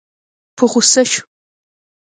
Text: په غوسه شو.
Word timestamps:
په 0.55 0.63
غوسه 0.71 1.01
شو. 1.11 1.21